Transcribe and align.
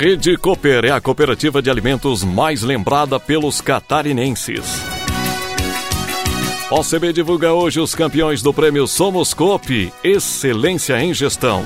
Rede 0.00 0.34
Cooper 0.38 0.86
é 0.86 0.90
a 0.90 0.98
cooperativa 0.98 1.60
de 1.60 1.68
alimentos 1.68 2.24
mais 2.24 2.62
lembrada 2.62 3.20
pelos 3.20 3.60
catarinenses. 3.60 4.64
OCB 6.70 7.12
divulga 7.12 7.52
hoje 7.52 7.80
os 7.80 7.94
campeões 7.94 8.40
do 8.40 8.50
prêmio 8.50 8.86
Somos 8.86 9.34
Coop, 9.34 9.92
Excelência 10.02 10.98
em 11.02 11.12
Gestão. 11.12 11.62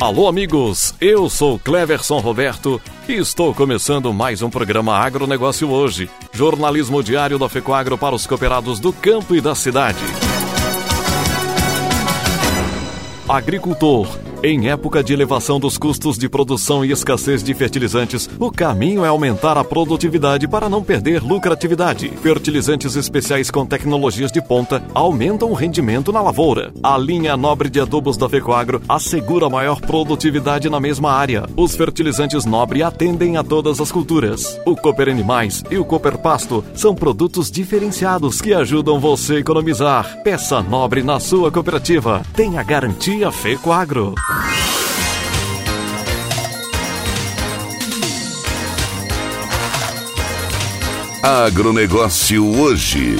Alô, 0.00 0.26
amigos, 0.26 0.94
eu 0.98 1.28
sou 1.28 1.58
Cleverson 1.58 2.16
Roberto 2.16 2.80
e 3.06 3.12
estou 3.12 3.52
começando 3.52 4.10
mais 4.14 4.40
um 4.40 4.48
programa 4.48 4.96
Agronegócio 4.96 5.68
Hoje, 5.68 6.08
jornalismo 6.32 7.02
diário 7.02 7.38
da 7.38 7.50
FECOAGRO 7.50 7.98
para 7.98 8.14
os 8.14 8.26
cooperados 8.26 8.80
do 8.80 8.90
campo 8.90 9.36
e 9.36 9.40
da 9.42 9.54
cidade. 9.54 9.98
Agricultor 13.28 14.27
em 14.42 14.68
época 14.68 15.02
de 15.02 15.12
elevação 15.12 15.58
dos 15.58 15.76
custos 15.76 16.16
de 16.16 16.28
produção 16.28 16.84
e 16.84 16.92
escassez 16.92 17.42
de 17.42 17.52
fertilizantes, 17.54 18.30
o 18.38 18.52
caminho 18.52 19.04
é 19.04 19.08
aumentar 19.08 19.58
a 19.58 19.64
produtividade 19.64 20.46
para 20.46 20.68
não 20.68 20.82
perder 20.82 21.22
lucratividade. 21.22 22.08
Fertilizantes 22.22 22.94
especiais 22.94 23.50
com 23.50 23.66
tecnologias 23.66 24.30
de 24.30 24.40
ponta 24.40 24.82
aumentam 24.94 25.50
o 25.50 25.54
rendimento 25.54 26.12
na 26.12 26.20
lavoura. 26.20 26.72
A 26.82 26.96
linha 26.96 27.36
nobre 27.36 27.68
de 27.68 27.80
adubos 27.80 28.16
da 28.16 28.28
Fecoagro 28.28 28.80
assegura 28.88 29.50
maior 29.50 29.80
produtividade 29.80 30.70
na 30.70 30.78
mesma 30.78 31.10
área. 31.10 31.44
Os 31.56 31.74
fertilizantes 31.74 32.44
nobre 32.44 32.82
atendem 32.82 33.36
a 33.36 33.42
todas 33.42 33.80
as 33.80 33.90
culturas. 33.90 34.60
O 34.64 34.76
Cooper 34.76 35.08
Animais 35.08 35.64
e 35.68 35.78
o 35.78 35.84
Cooper 35.84 36.16
Pasto 36.16 36.64
são 36.74 36.94
produtos 36.94 37.50
diferenciados 37.50 38.40
que 38.40 38.54
ajudam 38.54 39.00
você 39.00 39.34
a 39.34 39.40
economizar. 39.40 40.22
Peça 40.22 40.62
nobre 40.62 41.02
na 41.02 41.18
sua 41.18 41.50
cooperativa. 41.50 42.22
Tenha 42.34 42.62
garantia 42.62 43.32
Fecoagro. 43.32 44.14
Agronegócio 51.22 52.46
hoje. 52.46 53.16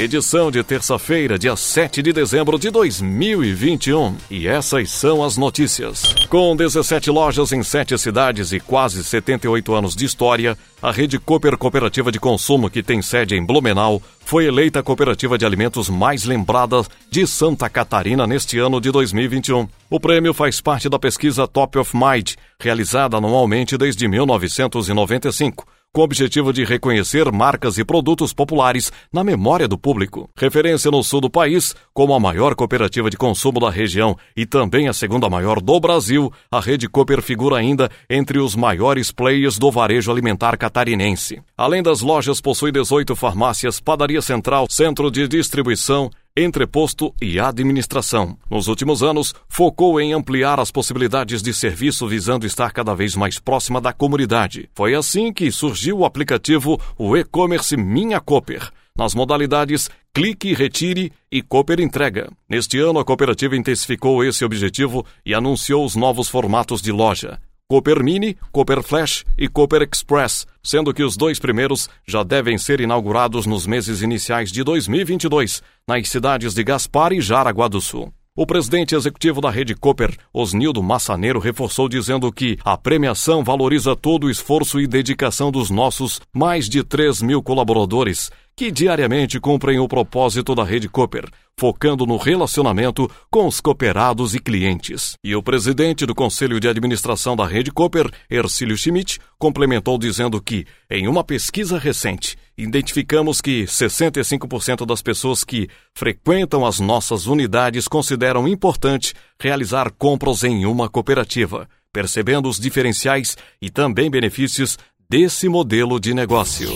Edição 0.00 0.50
de 0.50 0.62
terça-feira, 0.64 1.38
dia 1.38 1.54
7 1.54 2.00
de 2.00 2.10
dezembro 2.10 2.58
de 2.58 2.70
2021. 2.70 4.16
E 4.30 4.48
essas 4.48 4.90
são 4.90 5.22
as 5.22 5.36
notícias. 5.36 6.14
Com 6.30 6.56
17 6.56 7.10
lojas 7.10 7.52
em 7.52 7.62
7 7.62 7.98
cidades 7.98 8.50
e 8.50 8.60
quase 8.60 9.04
78 9.04 9.74
anos 9.74 9.94
de 9.94 10.06
história, 10.06 10.56
a 10.80 10.90
Rede 10.90 11.18
Cooper 11.18 11.54
Cooperativa 11.58 12.10
de 12.10 12.18
Consumo, 12.18 12.70
que 12.70 12.82
tem 12.82 13.02
sede 13.02 13.34
em 13.34 13.44
Blumenau, 13.44 14.00
foi 14.24 14.46
eleita 14.46 14.80
a 14.80 14.82
cooperativa 14.82 15.36
de 15.36 15.44
alimentos 15.44 15.90
mais 15.90 16.24
lembrada 16.24 16.82
de 17.10 17.26
Santa 17.26 17.68
Catarina 17.68 18.26
neste 18.26 18.58
ano 18.58 18.80
de 18.80 18.90
2021. 18.90 19.68
O 19.90 20.00
prêmio 20.00 20.32
faz 20.32 20.62
parte 20.62 20.88
da 20.88 20.98
pesquisa 20.98 21.46
Top 21.46 21.78
of 21.78 21.94
Mind, 21.94 22.36
realizada 22.58 23.18
anualmente 23.18 23.76
desde 23.76 24.08
1995 24.08 25.66
com 25.92 26.02
o 26.02 26.04
objetivo 26.04 26.52
de 26.52 26.64
reconhecer 26.64 27.30
marcas 27.32 27.76
e 27.76 27.84
produtos 27.84 28.32
populares 28.32 28.92
na 29.12 29.24
memória 29.24 29.66
do 29.66 29.76
público. 29.76 30.30
Referência 30.36 30.88
no 30.88 31.02
sul 31.02 31.20
do 31.20 31.28
país, 31.28 31.74
como 31.92 32.14
a 32.14 32.20
maior 32.20 32.54
cooperativa 32.54 33.10
de 33.10 33.16
consumo 33.16 33.58
da 33.58 33.70
região 33.70 34.16
e 34.36 34.46
também 34.46 34.86
a 34.86 34.92
segunda 34.92 35.28
maior 35.28 35.60
do 35.60 35.80
Brasil, 35.80 36.32
a 36.48 36.60
Rede 36.60 36.88
Cooper 36.88 37.20
figura 37.20 37.56
ainda 37.56 37.90
entre 38.08 38.38
os 38.38 38.54
maiores 38.54 39.10
players 39.10 39.58
do 39.58 39.68
varejo 39.70 40.12
alimentar 40.12 40.56
catarinense. 40.56 41.42
Além 41.56 41.82
das 41.82 42.02
lojas, 42.02 42.40
possui 42.40 42.70
18 42.70 43.16
farmácias, 43.16 43.80
padaria 43.80 44.22
central, 44.22 44.66
centro 44.70 45.10
de 45.10 45.26
distribuição, 45.26 46.08
entreposto 46.40 47.14
e 47.20 47.38
administração. 47.38 48.36
Nos 48.50 48.68
últimos 48.68 49.02
anos, 49.02 49.34
focou 49.48 50.00
em 50.00 50.12
ampliar 50.12 50.58
as 50.58 50.70
possibilidades 50.70 51.42
de 51.42 51.52
serviço 51.52 52.06
visando 52.06 52.46
estar 52.46 52.72
cada 52.72 52.94
vez 52.94 53.14
mais 53.14 53.38
próxima 53.38 53.80
da 53.80 53.92
comunidade. 53.92 54.68
Foi 54.74 54.94
assim 54.94 55.32
que 55.32 55.50
surgiu 55.50 55.98
o 55.98 56.04
aplicativo 56.04 56.80
o 56.98 57.16
e-commerce 57.16 57.76
Minha 57.76 58.20
Cooper, 58.20 58.70
nas 58.96 59.14
modalidades 59.14 59.88
Clique, 60.12 60.52
Retire 60.52 61.12
e 61.30 61.40
Cooper 61.40 61.80
Entrega. 61.80 62.30
Neste 62.48 62.78
ano, 62.78 62.98
a 62.98 63.04
cooperativa 63.04 63.56
intensificou 63.56 64.24
esse 64.24 64.44
objetivo 64.44 65.06
e 65.24 65.32
anunciou 65.34 65.84
os 65.84 65.94
novos 65.94 66.28
formatos 66.28 66.82
de 66.82 66.90
loja. 66.90 67.38
Cooper 67.70 68.02
Mini, 68.02 68.36
Cooper 68.50 68.82
Flash 68.82 69.24
e 69.38 69.46
Cooper 69.46 69.88
Express, 69.88 70.44
sendo 70.60 70.92
que 70.92 71.04
os 71.04 71.16
dois 71.16 71.38
primeiros 71.38 71.88
já 72.04 72.24
devem 72.24 72.58
ser 72.58 72.80
inaugurados 72.80 73.46
nos 73.46 73.64
meses 73.64 74.02
iniciais 74.02 74.50
de 74.50 74.64
2022, 74.64 75.62
nas 75.86 76.08
cidades 76.08 76.52
de 76.52 76.64
Gaspar 76.64 77.12
e 77.12 77.20
Jaraguá 77.20 77.68
do 77.68 77.80
Sul. 77.80 78.12
O 78.36 78.44
presidente 78.44 78.96
executivo 78.96 79.40
da 79.40 79.50
rede 79.50 79.76
Cooper, 79.76 80.16
Osnildo 80.34 80.82
Massaneiro, 80.82 81.38
reforçou 81.38 81.88
dizendo 81.88 82.32
que 82.32 82.58
a 82.64 82.76
premiação 82.76 83.44
valoriza 83.44 83.94
todo 83.94 84.26
o 84.26 84.30
esforço 84.30 84.80
e 84.80 84.88
dedicação 84.88 85.52
dos 85.52 85.70
nossos 85.70 86.20
mais 86.34 86.68
de 86.68 86.82
3 86.82 87.22
mil 87.22 87.40
colaboradores 87.40 88.32
que 88.60 88.70
diariamente 88.70 89.40
cumprem 89.40 89.78
o 89.78 89.88
propósito 89.88 90.54
da 90.54 90.62
Rede 90.62 90.86
Cooper, 90.86 91.24
focando 91.58 92.04
no 92.04 92.18
relacionamento 92.18 93.10
com 93.30 93.46
os 93.46 93.58
cooperados 93.58 94.34
e 94.34 94.38
clientes. 94.38 95.14
E 95.24 95.34
o 95.34 95.42
presidente 95.42 96.04
do 96.04 96.14
Conselho 96.14 96.60
de 96.60 96.68
Administração 96.68 97.34
da 97.34 97.46
Rede 97.46 97.72
Cooper, 97.72 98.10
Ercílio 98.28 98.76
Schmidt, 98.76 99.18
complementou 99.38 99.96
dizendo 99.96 100.38
que, 100.42 100.66
em 100.90 101.08
uma 101.08 101.24
pesquisa 101.24 101.78
recente, 101.78 102.36
identificamos 102.54 103.40
que 103.40 103.64
65% 103.64 104.84
das 104.84 105.00
pessoas 105.00 105.42
que 105.42 105.66
frequentam 105.94 106.66
as 106.66 106.78
nossas 106.80 107.26
unidades 107.26 107.88
consideram 107.88 108.46
importante 108.46 109.14
realizar 109.40 109.90
compras 109.90 110.44
em 110.44 110.66
uma 110.66 110.86
cooperativa, 110.86 111.66
percebendo 111.90 112.46
os 112.46 112.60
diferenciais 112.60 113.38
e 113.58 113.70
também 113.70 114.10
benefícios 114.10 114.76
desse 115.08 115.48
modelo 115.48 115.98
de 115.98 116.12
negócio. 116.12 116.68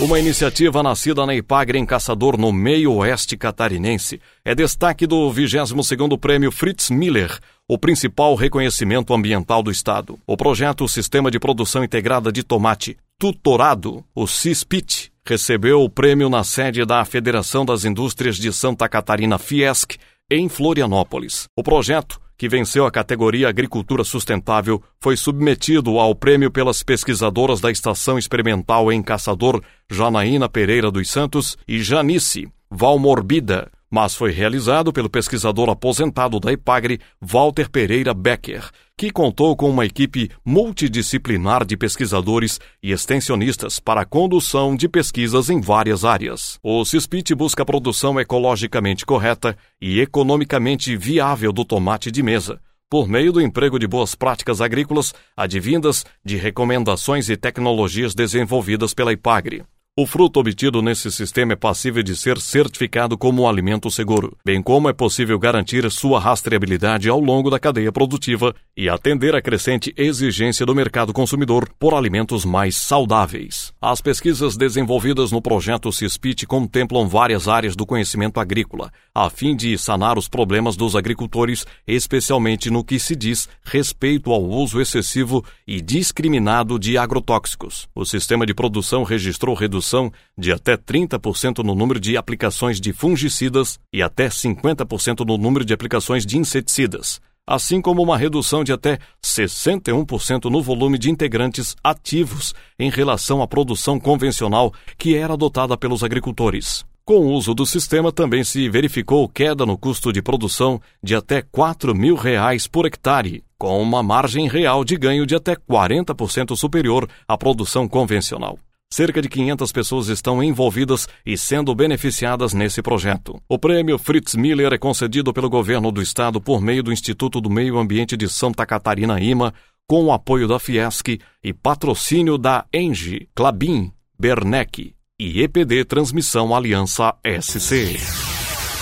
Uma 0.00 0.18
iniciativa 0.18 0.82
nascida 0.82 1.24
na 1.26 1.34
Ipagre 1.34 1.78
em 1.78 1.86
Caçador, 1.86 2.36
no 2.36 2.50
meio 2.50 2.94
oeste 2.94 3.36
catarinense, 3.36 4.20
é 4.44 4.54
destaque 4.54 5.06
do 5.06 5.30
22º 5.30 6.18
Prêmio 6.18 6.50
Fritz 6.50 6.90
Miller, 6.90 7.38
o 7.68 7.78
principal 7.78 8.34
reconhecimento 8.34 9.14
ambiental 9.14 9.62
do 9.62 9.70
Estado. 9.70 10.18
O 10.26 10.36
projeto 10.36 10.88
Sistema 10.88 11.30
de 11.30 11.38
Produção 11.38 11.84
Integrada 11.84 12.32
de 12.32 12.42
Tomate, 12.42 12.96
tutorado, 13.18 14.02
o 14.14 14.26
CISPIT, 14.26 15.12
recebeu 15.24 15.82
o 15.82 15.90
prêmio 15.90 16.28
na 16.28 16.42
sede 16.42 16.84
da 16.84 17.04
Federação 17.04 17.64
das 17.64 17.84
Indústrias 17.84 18.36
de 18.36 18.52
Santa 18.52 18.88
Catarina 18.88 19.38
Fiesc, 19.38 19.98
em 20.28 20.48
Florianópolis. 20.48 21.46
O 21.54 21.62
projeto 21.62 22.18
que 22.42 22.48
venceu 22.48 22.84
a 22.84 22.90
categoria 22.90 23.48
Agricultura 23.48 24.02
Sustentável, 24.02 24.82
foi 25.00 25.16
submetido 25.16 26.00
ao 26.00 26.12
prêmio 26.12 26.50
pelas 26.50 26.82
pesquisadoras 26.82 27.60
da 27.60 27.70
Estação 27.70 28.18
Experimental 28.18 28.90
em 28.90 29.00
Caçador, 29.00 29.62
Janaína 29.92 30.48
Pereira 30.48 30.90
dos 30.90 31.10
Santos 31.10 31.56
e 31.68 31.82
Janice 31.82 32.48
Valmorbida, 32.70 33.70
mas 33.90 34.14
foi 34.14 34.32
realizado 34.32 34.90
pelo 34.90 35.10
pesquisador 35.10 35.68
aposentado 35.68 36.40
da 36.40 36.50
Ipagre, 36.50 36.98
Walter 37.20 37.68
Pereira 37.68 38.14
Becker, 38.14 38.70
que 38.96 39.10
contou 39.10 39.54
com 39.54 39.68
uma 39.68 39.84
equipe 39.84 40.30
multidisciplinar 40.42 41.66
de 41.66 41.76
pesquisadores 41.76 42.58
e 42.82 42.90
extensionistas 42.90 43.78
para 43.78 44.00
a 44.00 44.06
condução 44.06 44.74
de 44.74 44.88
pesquisas 44.88 45.50
em 45.50 45.60
várias 45.60 46.06
áreas. 46.06 46.58
O 46.62 46.82
CISPIT 46.86 47.34
busca 47.34 47.62
a 47.62 47.66
produção 47.66 48.18
ecologicamente 48.18 49.04
correta 49.04 49.54
e 49.78 50.00
economicamente 50.00 50.96
viável 50.96 51.52
do 51.52 51.66
tomate 51.66 52.10
de 52.10 52.22
mesa, 52.22 52.58
por 52.88 53.06
meio 53.06 53.30
do 53.30 53.42
emprego 53.42 53.78
de 53.78 53.86
boas 53.86 54.14
práticas 54.14 54.62
agrícolas 54.62 55.12
advindas 55.36 56.06
de 56.24 56.38
recomendações 56.38 57.28
e 57.28 57.36
tecnologias 57.36 58.14
desenvolvidas 58.14 58.94
pela 58.94 59.12
IPAGRE. 59.12 59.64
O 59.94 60.06
fruto 60.06 60.40
obtido 60.40 60.80
nesse 60.80 61.12
sistema 61.12 61.52
é 61.52 61.56
passível 61.56 62.02
de 62.02 62.16
ser 62.16 62.40
certificado 62.40 63.18
como 63.18 63.46
alimento 63.46 63.90
seguro, 63.90 64.34
bem 64.42 64.62
como 64.62 64.88
é 64.88 64.92
possível 64.94 65.38
garantir 65.38 65.90
sua 65.90 66.18
rastreabilidade 66.18 67.10
ao 67.10 67.20
longo 67.20 67.50
da 67.50 67.58
cadeia 67.58 67.92
produtiva 67.92 68.54
e 68.74 68.88
atender 68.88 69.34
à 69.34 69.42
crescente 69.42 69.92
exigência 69.94 70.64
do 70.64 70.74
mercado 70.74 71.12
consumidor 71.12 71.68
por 71.78 71.92
alimentos 71.92 72.42
mais 72.42 72.74
saudáveis. 72.74 73.70
As 73.82 74.00
pesquisas 74.00 74.56
desenvolvidas 74.56 75.30
no 75.30 75.42
projeto 75.42 75.92
CISPIT 75.92 76.46
contemplam 76.46 77.06
várias 77.06 77.46
áreas 77.46 77.76
do 77.76 77.84
conhecimento 77.84 78.40
agrícola, 78.40 78.90
a 79.14 79.28
fim 79.28 79.54
de 79.54 79.76
sanar 79.76 80.16
os 80.16 80.26
problemas 80.26 80.74
dos 80.74 80.96
agricultores, 80.96 81.66
especialmente 81.86 82.70
no 82.70 82.82
que 82.82 82.98
se 82.98 83.14
diz 83.14 83.46
respeito 83.62 84.32
ao 84.32 84.42
uso 84.42 84.80
excessivo 84.80 85.44
e 85.68 85.82
discriminado 85.82 86.78
de 86.78 86.96
agrotóxicos. 86.96 87.90
O 87.94 88.06
sistema 88.06 88.46
de 88.46 88.54
produção 88.54 89.02
registrou 89.02 89.54
redução 89.54 89.81
redução 89.82 90.12
de 90.38 90.52
até 90.52 90.76
30% 90.76 91.58
no 91.58 91.74
número 91.74 91.98
de 91.98 92.16
aplicações 92.16 92.80
de 92.80 92.92
fungicidas 92.92 93.78
e 93.92 94.00
até 94.00 94.28
50% 94.28 95.26
no 95.26 95.36
número 95.36 95.64
de 95.64 95.74
aplicações 95.74 96.24
de 96.24 96.38
inseticidas, 96.38 97.20
assim 97.44 97.80
como 97.82 98.00
uma 98.00 98.16
redução 98.16 98.62
de 98.62 98.72
até 98.72 98.98
61% 99.22 100.44
no 100.44 100.62
volume 100.62 100.96
de 100.96 101.10
integrantes 101.10 101.74
ativos 101.82 102.54
em 102.78 102.88
relação 102.88 103.42
à 103.42 103.48
produção 103.48 103.98
convencional 103.98 104.72
que 104.96 105.16
era 105.16 105.34
adotada 105.34 105.76
pelos 105.76 106.04
agricultores. 106.04 106.84
Com 107.04 107.18
o 107.18 107.32
uso 107.32 107.52
do 107.52 107.66
sistema, 107.66 108.12
também 108.12 108.44
se 108.44 108.68
verificou 108.68 109.28
queda 109.28 109.66
no 109.66 109.76
custo 109.76 110.12
de 110.12 110.22
produção 110.22 110.80
de 111.02 111.16
até 111.16 111.42
4 111.42 111.92
mil 111.92 112.14
reais 112.14 112.68
por 112.68 112.86
hectare, 112.86 113.42
com 113.58 113.82
uma 113.82 114.04
margem 114.04 114.48
real 114.48 114.84
de 114.84 114.96
ganho 114.96 115.26
de 115.26 115.34
até 115.34 115.56
40% 115.56 116.56
superior 116.56 117.08
à 117.26 117.36
produção 117.36 117.88
convencional. 117.88 118.56
Cerca 118.92 119.22
de 119.22 119.28
500 119.30 119.72
pessoas 119.72 120.08
estão 120.08 120.44
envolvidas 120.44 121.08
e 121.24 121.34
sendo 121.34 121.74
beneficiadas 121.74 122.52
nesse 122.52 122.82
projeto. 122.82 123.40
O 123.48 123.58
prêmio 123.58 123.96
Fritz 123.96 124.34
Miller 124.34 124.70
é 124.70 124.76
concedido 124.76 125.32
pelo 125.32 125.48
governo 125.48 125.90
do 125.90 126.02
estado 126.02 126.42
por 126.42 126.60
meio 126.60 126.82
do 126.82 126.92
Instituto 126.92 127.40
do 127.40 127.48
Meio 127.48 127.78
Ambiente 127.78 128.18
de 128.18 128.28
Santa 128.28 128.66
Catarina 128.66 129.18
IMA, 129.18 129.54
com 129.88 130.04
o 130.04 130.12
apoio 130.12 130.46
da 130.46 130.58
Fiesc 130.58 131.18
e 131.42 131.54
patrocínio 131.54 132.36
da 132.36 132.66
Engie, 132.70 133.30
Clabin, 133.34 133.90
Bernec 134.20 134.94
e 135.18 135.40
EPD 135.40 135.86
Transmissão 135.86 136.54
Aliança 136.54 137.14
SC. 137.40 137.96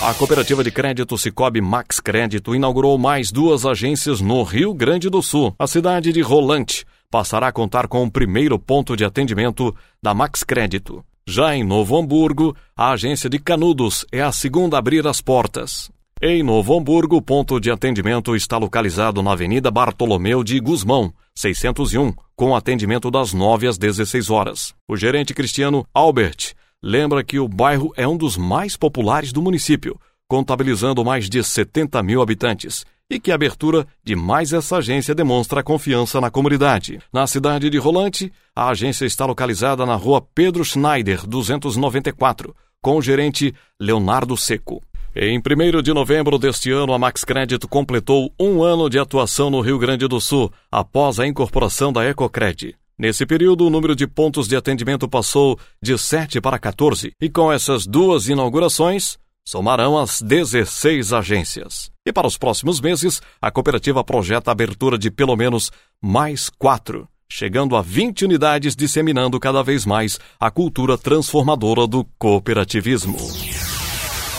A 0.01 0.13
cooperativa 0.13 0.61
de 0.61 0.71
crédito 0.71 1.17
Cicobi 1.17 1.61
Max 1.61 2.01
Crédito 2.01 2.53
inaugurou 2.53 2.97
mais 2.97 3.31
duas 3.31 3.65
agências 3.65 4.19
no 4.19 4.43
Rio 4.43 4.73
Grande 4.73 5.09
do 5.09 5.21
Sul, 5.21 5.55
a 5.57 5.67
cidade 5.67 6.11
de 6.11 6.19
Rolante 6.19 6.83
passará 7.11 7.49
a 7.49 7.51
contar 7.51 7.87
com 7.87 8.03
o 8.03 8.09
primeiro 8.09 8.57
ponto 8.57 8.95
de 8.95 9.03
atendimento 9.03 9.75
da 10.01 10.13
Max 10.13 10.41
Crédito. 10.43 11.03
Já 11.27 11.55
em 11.55 11.63
Novo 11.63 11.97
Hamburgo, 11.97 12.55
a 12.75 12.91
agência 12.91 13.29
de 13.29 13.37
Canudos 13.37 14.05
é 14.11 14.21
a 14.21 14.31
segunda 14.31 14.77
a 14.77 14.79
abrir 14.79 15.05
as 15.05 15.21
portas. 15.21 15.91
Em 16.21 16.41
Novo 16.41 16.77
Hamburgo, 16.77 17.17
o 17.17 17.21
ponto 17.21 17.59
de 17.59 17.69
atendimento 17.69 18.35
está 18.35 18.57
localizado 18.57 19.21
na 19.21 19.33
Avenida 19.33 19.69
Bartolomeu 19.69 20.43
de 20.43 20.59
Guzmão, 20.59 21.13
601, 21.35 22.13
com 22.35 22.55
atendimento 22.55 23.11
das 23.11 23.33
9 23.33 23.67
às 23.67 23.77
16 23.77 24.29
horas. 24.29 24.73
O 24.87 24.95
gerente 24.95 25.33
Cristiano 25.33 25.85
Albert 25.93 26.53
lembra 26.81 27.23
que 27.23 27.39
o 27.39 27.47
bairro 27.47 27.91
é 27.95 28.07
um 28.07 28.17
dos 28.17 28.37
mais 28.37 28.77
populares 28.77 29.33
do 29.33 29.41
município, 29.41 29.99
contabilizando 30.27 31.03
mais 31.03 31.29
de 31.29 31.43
70 31.43 32.01
mil 32.03 32.21
habitantes, 32.21 32.85
e 33.11 33.19
que 33.19 33.29
a 33.29 33.35
abertura 33.35 33.85
de 34.01 34.15
mais 34.15 34.53
essa 34.53 34.77
agência 34.77 35.13
demonstra 35.13 35.61
confiança 35.61 36.21
na 36.21 36.31
comunidade. 36.31 36.97
Na 37.11 37.27
cidade 37.27 37.69
de 37.69 37.77
Rolante, 37.77 38.31
a 38.55 38.69
agência 38.69 39.05
está 39.05 39.25
localizada 39.25 39.85
na 39.85 39.95
rua 39.95 40.25
Pedro 40.33 40.63
Schneider, 40.63 41.27
294, 41.27 42.55
com 42.81 42.95
o 42.95 43.01
gerente 43.01 43.53
Leonardo 43.77 44.37
Seco. 44.37 44.81
Em 45.13 45.37
1 45.39 45.81
de 45.81 45.93
novembro 45.93 46.39
deste 46.39 46.71
ano, 46.71 46.93
a 46.93 46.97
Max 46.97 47.25
Crédito 47.25 47.67
completou 47.67 48.33
um 48.39 48.63
ano 48.63 48.89
de 48.89 48.97
atuação 48.97 49.49
no 49.49 49.59
Rio 49.59 49.77
Grande 49.77 50.07
do 50.07 50.21
Sul, 50.21 50.49
após 50.71 51.19
a 51.19 51.27
incorporação 51.27 51.91
da 51.91 52.05
Ecocred. 52.05 52.73
Nesse 52.97 53.25
período, 53.25 53.67
o 53.67 53.69
número 53.69 53.93
de 53.93 54.07
pontos 54.07 54.47
de 54.47 54.55
atendimento 54.55 55.09
passou 55.09 55.59
de 55.81 55.97
7 55.97 56.39
para 56.39 56.57
14, 56.57 57.11
e 57.19 57.29
com 57.29 57.51
essas 57.51 57.85
duas 57.85 58.29
inaugurações, 58.29 59.17
somarão 59.45 59.97
as 59.97 60.21
16 60.21 61.11
agências. 61.11 61.90
E 62.05 62.11
para 62.11 62.25
os 62.25 62.35
próximos 62.35 62.81
meses, 62.81 63.21
a 63.39 63.51
cooperativa 63.51 64.03
projeta 64.03 64.49
a 64.49 64.53
abertura 64.53 64.97
de 64.97 65.11
pelo 65.11 65.35
menos 65.35 65.71
mais 66.01 66.49
quatro, 66.49 67.07
chegando 67.29 67.75
a 67.75 67.81
20 67.81 68.25
unidades, 68.25 68.75
disseminando 68.75 69.39
cada 69.39 69.61
vez 69.61 69.85
mais 69.85 70.19
a 70.39 70.49
cultura 70.49 70.97
transformadora 70.97 71.85
do 71.85 72.03
cooperativismo. 72.17 73.17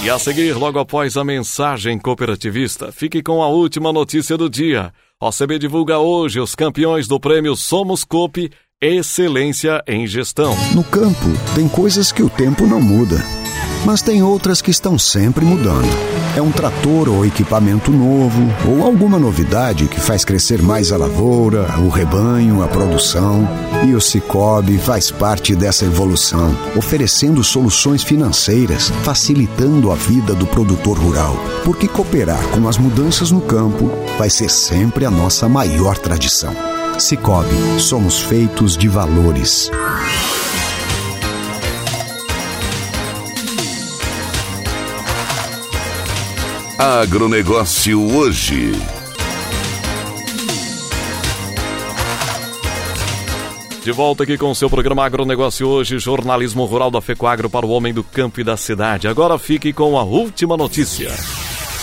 E 0.02 0.10
a 0.10 0.18
seguir, 0.18 0.54
logo 0.54 0.80
após 0.80 1.16
a 1.16 1.22
mensagem 1.22 2.00
cooperativista, 2.00 2.90
fique 2.90 3.22
com 3.22 3.40
a 3.40 3.46
última 3.46 3.92
notícia 3.92 4.36
do 4.36 4.50
dia. 4.50 4.92
O 5.20 5.28
OCB 5.28 5.60
divulga 5.60 5.98
hoje 5.98 6.40
os 6.40 6.56
campeões 6.56 7.06
do 7.06 7.20
prêmio 7.20 7.54
Somos 7.54 8.02
Coop 8.02 8.50
Excelência 8.80 9.80
em 9.86 10.04
Gestão. 10.08 10.56
No 10.74 10.82
campo, 10.82 11.28
tem 11.54 11.68
coisas 11.68 12.10
que 12.10 12.24
o 12.24 12.28
tempo 12.28 12.66
não 12.66 12.80
muda 12.80 13.41
mas 13.84 14.02
tem 14.02 14.22
outras 14.22 14.62
que 14.62 14.70
estão 14.70 14.98
sempre 14.98 15.44
mudando. 15.44 15.88
É 16.36 16.40
um 16.40 16.50
trator 16.50 17.08
ou 17.08 17.26
equipamento 17.26 17.90
novo, 17.90 18.42
ou 18.66 18.84
alguma 18.84 19.18
novidade 19.18 19.86
que 19.86 20.00
faz 20.00 20.24
crescer 20.24 20.62
mais 20.62 20.90
a 20.90 20.96
lavoura, 20.96 21.66
o 21.78 21.88
rebanho, 21.88 22.62
a 22.62 22.68
produção. 22.68 23.46
E 23.86 23.94
o 23.94 24.00
Cicobi 24.00 24.78
faz 24.78 25.10
parte 25.10 25.54
dessa 25.54 25.84
evolução, 25.84 26.56
oferecendo 26.76 27.44
soluções 27.44 28.02
financeiras, 28.02 28.90
facilitando 29.02 29.90
a 29.90 29.94
vida 29.94 30.34
do 30.34 30.46
produtor 30.46 30.98
rural. 30.98 31.36
Porque 31.64 31.86
cooperar 31.86 32.42
com 32.48 32.66
as 32.68 32.78
mudanças 32.78 33.30
no 33.30 33.40
campo 33.40 33.90
vai 34.16 34.30
ser 34.30 34.48
sempre 34.48 35.04
a 35.04 35.10
nossa 35.10 35.48
maior 35.48 35.98
tradição. 35.98 36.54
Cicobi, 36.98 37.56
somos 37.78 38.20
feitos 38.20 38.76
de 38.76 38.88
valores. 38.88 39.70
Agronegócio 46.84 48.12
hoje. 48.16 48.72
De 53.84 53.92
volta 53.92 54.24
aqui 54.24 54.36
com 54.36 54.50
o 54.50 54.54
seu 54.56 54.68
programa 54.68 55.04
Agronegócio 55.04 55.68
hoje, 55.68 56.00
jornalismo 56.00 56.64
rural 56.64 56.90
da 56.90 57.00
Fecoagro 57.00 57.48
para 57.48 57.64
o 57.64 57.70
homem 57.70 57.94
do 57.94 58.02
campo 58.02 58.40
e 58.40 58.44
da 58.44 58.56
cidade. 58.56 59.06
Agora 59.06 59.38
fique 59.38 59.72
com 59.72 59.96
a 59.96 60.02
última 60.02 60.56
notícia. 60.56 61.12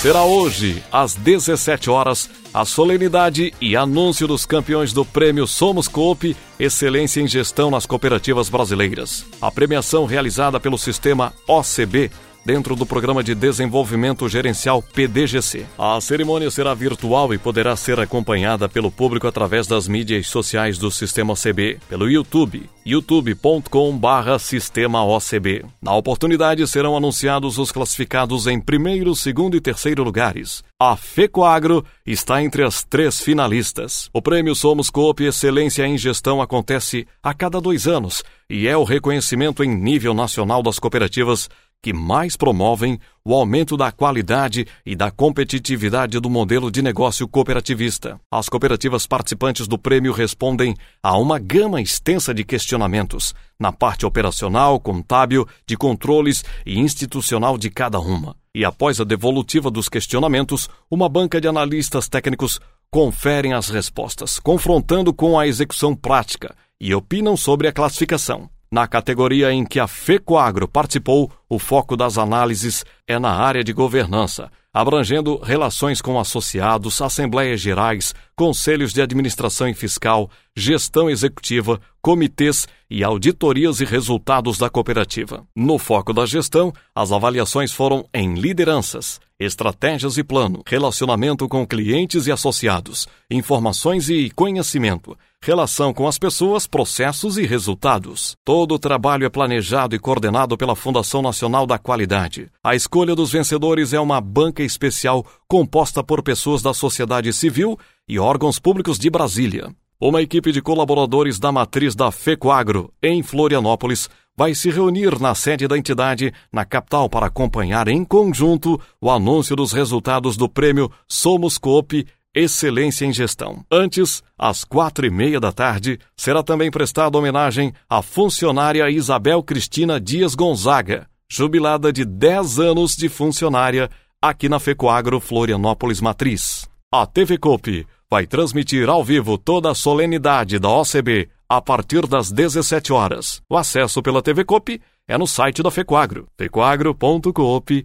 Será 0.02 0.24
hoje, 0.24 0.84
às 0.92 1.16
17 1.16 1.90
horas, 1.90 2.30
a 2.54 2.66
solenidade 2.66 3.54
e 3.62 3.78
anúncio 3.78 4.28
dos 4.28 4.46
campeões 4.46 4.92
do 4.92 5.06
prêmio 5.06 5.48
Somos 5.48 5.88
Coop 5.88 6.36
Excelência 6.60 7.22
em 7.22 7.28
Gestão 7.28 7.72
nas 7.72 7.86
Cooperativas 7.86 8.50
Brasileiras. 8.50 9.26
A 9.42 9.50
premiação 9.50 10.06
realizada 10.06 10.60
pelo 10.60 10.78
sistema 10.78 11.32
OCB 11.48 12.12
dentro 12.46 12.76
do 12.76 12.86
Programa 12.86 13.24
de 13.24 13.36
Desenvolvimento 13.36 14.28
Gerencial 14.28 14.82
PDGC. 14.82 15.66
A 15.78 16.00
cerimônia 16.02 16.50
será 16.50 16.74
virtual 16.74 17.34
e 17.34 17.38
poderá 17.38 17.76
ser 17.76 18.00
acompanhada 18.00 18.68
pelo 18.68 18.92
público 18.92 19.28
através 19.28 19.68
das 19.68 19.88
mídias 19.88 20.28
sociais 20.28 20.78
do 20.78 20.90
Sistema 20.92 21.34
OCB, 21.34 21.80
pelo 21.88 22.10
YouTube, 22.10 22.70
youtube.com/barra 22.86 24.40
Sistema 24.40 25.04
OCB. 25.04 25.66
Na 25.82 25.96
oportunidade 25.96 26.68
serão 26.68 26.98
anunciados 26.98 27.58
os 27.58 27.72
classificados 27.72 28.48
em 28.48 28.60
primeiro, 28.60 29.16
segundo 29.16 29.56
e 29.56 29.62
terceiro 29.62 30.04
lugares. 30.04 30.64
A 30.80 30.96
FECOAGRO 30.96 31.86
está 32.06 32.42
entre 32.42 32.64
as 32.64 32.84
três 32.84 33.20
finalistas. 33.20 34.10
O 34.14 34.22
prêmio 34.22 34.56
Somos 34.56 34.90
Coop 34.90 35.24
Excelência 35.24 35.86
em 35.86 35.98
Gestão 35.98 36.42
acontece 36.42 37.06
a 37.22 37.34
cada 37.34 37.60
dois 37.60 37.88
anos 37.88 38.24
e 38.50 38.68
é 38.68 38.76
o 38.76 38.84
reconhecimento 38.84 39.64
em 39.64 39.68
nível 39.68 40.14
nacional 40.14 40.64
das 40.64 40.80
cooperativas 40.80 41.50
que 41.82 41.94
mais 41.94 42.36
promovem 42.36 43.00
o 43.24 43.34
aumento 43.34 43.78
da 43.78 43.92
qualidade 43.92 44.68
e 44.86 44.96
da 44.96 45.12
competitividade 45.12 46.20
do 46.20 46.30
modelo 46.30 46.70
de 46.70 46.82
negócio 46.82 47.28
cooperativista. 47.28 48.20
As 48.32 48.50
cooperativas 48.50 49.08
participantes 49.08 49.68
do 49.68 49.78
prêmio 49.78 50.12
respondem 50.12 50.76
a 51.02 51.18
uma 51.18 51.40
gama 51.40 51.82
extensa 51.82 52.34
de 52.34 52.44
questionamentos 52.44 53.34
na 53.60 53.72
parte 53.72 54.06
operacional, 54.06 54.80
contábil, 54.80 55.48
de 55.66 55.78
controles 55.78 56.44
e 56.66 56.80
institucional 56.80 57.58
de 57.58 57.70
cada 57.70 58.00
uma. 58.00 58.36
E 58.54 58.66
após 58.66 59.00
a 59.00 59.04
devolutiva 59.04 59.70
dos 59.70 59.88
questionamentos, 59.88 60.70
uma 60.90 61.08
banca 61.08 61.40
de 61.40 61.48
analistas 61.48 62.10
técnicos 62.10 62.60
conferem 62.92 63.54
as 63.54 63.70
respostas, 63.70 64.40
confrontando 64.40 65.14
com 65.14 65.40
a 65.40 65.48
execução 65.48 65.96
prática 65.96 66.56
e 66.82 66.94
opinam 66.94 67.38
sobre 67.38 67.68
a 67.68 67.72
classificação. 67.72 68.50
Na 68.72 68.88
categoria 68.88 69.52
em 69.52 69.66
que 69.66 69.80
a 69.80 69.88
FECOAGRO 69.88 70.68
participou, 70.68 71.32
o 71.50 71.58
foco 71.58 71.98
das 71.98 72.20
análises 72.20 72.86
é 73.08 73.18
na 73.18 73.32
área 73.32 73.64
de 73.64 73.74
governança, 73.74 74.52
abrangendo 74.72 75.40
relações 75.40 76.00
com 76.04 76.20
associados, 76.20 77.02
assembleias 77.02 77.60
gerais, 77.60 78.14
conselhos 78.36 78.94
de 78.94 79.02
administração 79.02 79.68
e 79.68 79.74
fiscal, 79.74 80.30
gestão 80.56 81.10
executiva, 81.10 81.82
comitês 82.00 82.68
e 82.88 83.04
auditorias 83.04 83.82
e 83.82 83.86
resultados 83.86 84.60
da 84.60 84.70
cooperativa. 84.70 85.44
No 85.56 85.80
foco 85.80 86.14
da 86.14 86.28
gestão, 86.28 86.72
as 86.94 87.12
avaliações 87.12 87.72
foram 87.72 88.06
em 88.14 88.36
lideranças, 88.36 89.20
estratégias 89.40 90.18
e 90.18 90.24
plano, 90.24 90.62
relacionamento 90.68 91.48
com 91.48 91.66
clientes 91.66 92.28
e 92.28 92.32
associados, 92.32 93.08
informações 93.32 94.10
e 94.10 94.30
conhecimento, 94.32 95.18
relação 95.42 95.94
com 95.94 96.08
as 96.08 96.20
pessoas, 96.20 96.68
processos 96.68 97.38
e 97.38 97.46
resultados. 97.46 98.36
Todo 98.44 98.76
o 98.76 98.80
trabalho 98.80 99.26
é 99.26 99.30
planejado 99.30 99.96
e 99.96 100.00
coordenado 100.00 100.58
pela 100.58 100.76
Fundação 100.76 101.22
Nacional 101.22 101.66
da 101.66 101.78
Qualidade. 101.78 102.50
A 102.62 102.76
escolha 102.76 103.16
dos 103.16 103.32
vencedores 103.32 103.94
é 103.94 104.00
uma 104.00 104.20
banca 104.20 104.62
especial 104.62 105.26
composta 105.48 106.04
por 106.04 106.22
pessoas 106.22 106.62
da 106.62 106.74
sociedade 106.74 107.32
civil 107.32 107.80
e 108.08 108.20
órgãos 108.20 108.60
públicos 108.60 109.00
de 109.00 109.10
Brasília. 109.10 109.74
Uma 110.02 110.22
equipe 110.22 110.54
de 110.54 110.62
colaboradores 110.62 111.40
da 111.40 111.52
matriz 111.52 111.94
da 111.94 112.10
FECOAGRO, 112.10 112.90
em 113.04 113.22
Florianópolis, 113.22 114.10
vai 114.40 114.56
se 114.56 114.70
reunir 114.70 115.20
na 115.20 115.36
sede 115.36 115.68
da 115.68 115.78
entidade, 115.78 116.34
na 116.50 116.64
capital, 116.64 117.10
para 117.10 117.26
acompanhar 117.26 117.90
em 117.90 118.06
conjunto 118.06 118.80
o 119.02 119.12
anúncio 119.12 119.54
dos 119.54 119.74
resultados 119.74 120.38
do 120.38 120.48
prêmio 120.48 120.90
Somos 121.10 121.58
Coop 121.58 122.08
Excelência 122.34 123.04
em 123.04 123.12
Gestão. 123.12 123.66
Antes, 123.70 124.24
às 124.38 124.64
quatro 124.64 125.06
e 125.06 125.10
meia 125.10 125.42
da 125.42 125.52
tarde, 125.52 126.00
será 126.16 126.42
também 126.42 126.72
prestada 126.72 127.18
homenagem 127.18 127.74
à 127.90 128.02
funcionária 128.02 128.90
Isabel 128.90 129.44
Cristina 129.44 130.00
Dias 130.00 130.36
Gonzaga, 130.36 131.06
jubilada 131.30 131.92
de 131.92 132.06
10 132.06 132.60
anos 132.60 132.96
de 132.96 133.10
funcionária 133.10 133.90
aqui 134.22 134.48
na 134.48 134.58
Fecoagro 134.58 135.20
Florianópolis 135.20 136.00
Matriz. 136.00 136.66
A 136.90 137.06
TV 137.06 137.38
Coop 137.38 137.86
vai 138.10 138.26
transmitir 138.26 138.88
ao 138.88 139.04
vivo 139.04 139.38
toda 139.38 139.70
a 139.70 139.76
solenidade 139.76 140.58
da 140.60 140.70
OCB 140.70 141.28
a 141.50 141.60
partir 141.60 142.06
das 142.06 142.32
17 142.32 142.94
horas. 142.94 143.42
O 143.50 143.58
acesso 143.58 144.04
pela 144.04 144.22
TV 144.22 144.46
Coop 144.46 144.80
é 145.08 145.18
no 145.18 145.26
site 145.26 145.64
da 145.64 145.72
Fecoagro, 145.72 146.28
fecoagro.coop.br. 146.38 147.80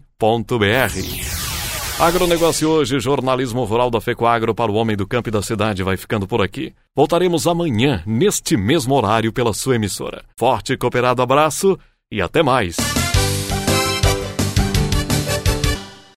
Agronegócio 1.98 2.68
hoje, 2.68 3.00
jornalismo 3.00 3.64
rural 3.64 3.90
da 3.90 4.00
Fecoagro 4.00 4.54
para 4.54 4.70
o 4.70 4.74
homem 4.74 4.96
do 4.96 5.06
campo 5.06 5.30
e 5.30 5.32
da 5.32 5.40
cidade 5.40 5.82
vai 5.82 5.96
ficando 5.96 6.26
por 6.26 6.42
aqui. 6.42 6.74
Voltaremos 6.94 7.46
amanhã, 7.46 8.02
neste 8.04 8.56
mesmo 8.56 8.94
horário, 8.94 9.32
pela 9.32 9.54
sua 9.54 9.76
emissora. 9.76 10.22
Forte 10.36 10.74
e 10.74 10.76
cooperado 10.76 11.22
abraço 11.22 11.78
e 12.10 12.20
até 12.20 12.42
mais! 12.42 12.76